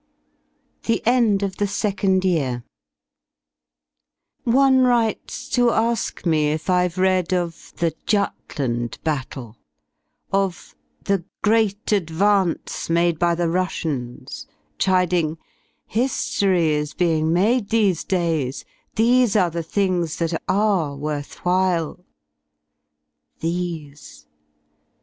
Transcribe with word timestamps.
THE 0.85 1.03
END 1.05 1.43
OF 1.43 1.57
THE 1.57 1.67
SECOND 1.67 2.25
YEAR 2.25 2.63
jDne 4.47 4.83
writes 4.87 5.47
to 5.49 5.65
me 5.65 5.67
to 5.69 5.73
ask 5.75 6.25
me 6.25 6.47
if 6.53 6.65
Vve 6.65 6.97
read 6.97 7.31
Of 7.35 7.71
''the 7.77 7.93
Jutland 8.07 8.97
battle^' 9.05 9.57
of 10.33 10.73
''the 11.03 11.23
great 11.43 11.91
advance 11.91 12.89
Made 12.89 13.19
by 13.19 13.35
the 13.35 13.43
Russians^^ 13.45 14.47
chiding— 14.79 15.37
"Hiftory 15.93 16.69
Is 16.69 16.95
being 16.95 17.31
made 17.31 17.69
these 17.69 18.03
days, 18.03 18.65
these 18.95 19.35
are 19.35 19.51
the 19.51 19.61
things 19.61 20.15
That 20.17 20.33
are 20.47 20.95
worth 20.95 21.37
while^ 21.43 22.03
These! 23.39 24.25